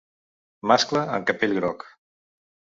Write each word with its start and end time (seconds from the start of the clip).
Mascle 0.71 1.05
amb 1.19 1.29
capell 1.29 1.55
groc. 1.61 1.87